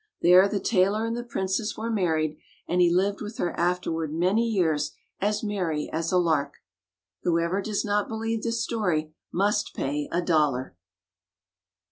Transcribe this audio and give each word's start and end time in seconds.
There 0.23 0.47
the 0.49 0.59
tailor 0.59 1.05
and 1.05 1.15
the 1.15 1.23
princess 1.23 1.77
were 1.77 1.91
married, 1.91 2.39
and 2.67 2.81
he 2.81 2.91
lived 2.91 3.21
with 3.21 3.37
her 3.37 3.51
afterward 3.55 4.11
many 4.11 4.47
years 4.49 4.93
as 5.19 5.43
merry 5.43 5.91
as 5.93 6.11
a 6.11 6.17
lark. 6.17 6.55
Whoever 7.21 7.61
does 7.61 7.85
not 7.85 8.09
believe 8.09 8.41
this 8.41 8.63
story 8.63 9.13
must 9.31 9.75
pay 9.75 10.09
a 10.11 10.23
dollar. 10.23 10.75